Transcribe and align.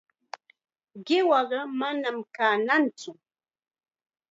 Qiwaqa 1.05 1.59
manam 1.79 2.17
kannatsu. 2.35 3.11